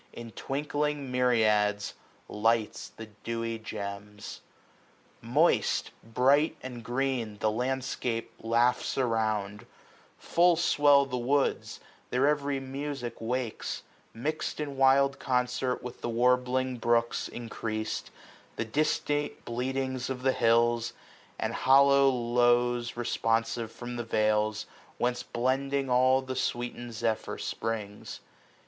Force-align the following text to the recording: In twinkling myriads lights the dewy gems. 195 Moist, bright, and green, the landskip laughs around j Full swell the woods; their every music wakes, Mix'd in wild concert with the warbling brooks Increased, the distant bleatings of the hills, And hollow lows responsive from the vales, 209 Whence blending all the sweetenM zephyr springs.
In 0.13 0.31
twinkling 0.31 1.11
myriads 1.11 1.93
lights 2.27 2.89
the 2.89 3.05
dewy 3.23 3.59
gems. 3.59 4.41
195 5.19 5.29
Moist, 5.31 5.91
bright, 6.03 6.57
and 6.63 6.83
green, 6.83 7.37
the 7.37 7.51
landskip 7.51 8.29
laughs 8.41 8.97
around 8.97 9.59
j 9.59 9.65
Full 10.17 10.55
swell 10.55 11.05
the 11.05 11.19
woods; 11.19 11.79
their 12.09 12.25
every 12.25 12.59
music 12.59 13.17
wakes, 13.21 13.83
Mix'd 14.11 14.59
in 14.59 14.75
wild 14.75 15.19
concert 15.19 15.83
with 15.83 16.01
the 16.01 16.09
warbling 16.09 16.77
brooks 16.77 17.27
Increased, 17.27 18.09
the 18.55 18.65
distant 18.65 19.45
bleatings 19.45 20.09
of 20.09 20.23
the 20.23 20.33
hills, 20.33 20.93
And 21.37 21.53
hollow 21.53 22.09
lows 22.09 22.97
responsive 22.97 23.71
from 23.71 23.97
the 23.97 24.03
vales, 24.03 24.63
209 24.97 24.97
Whence 24.97 25.21
blending 25.21 25.89
all 25.91 26.23
the 26.23 26.33
sweetenM 26.33 26.89
zephyr 26.91 27.37
springs. 27.37 28.19